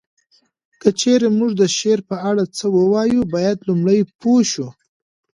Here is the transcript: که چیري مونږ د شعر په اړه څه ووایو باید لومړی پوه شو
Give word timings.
که 0.81 0.89
چیري 0.99 1.29
مونږ 1.37 1.51
د 1.57 1.63
شعر 1.77 1.99
په 2.09 2.15
اړه 2.29 2.43
څه 2.57 2.65
ووایو 2.77 3.29
باید 3.33 3.57
لومړی 3.67 3.99
پوه 4.19 4.41
شو 4.51 4.67